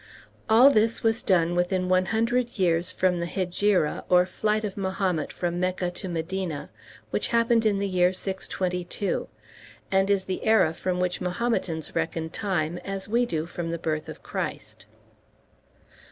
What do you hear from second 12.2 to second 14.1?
time, as we do from the birth